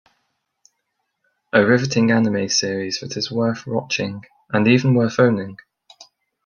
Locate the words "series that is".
2.49-3.29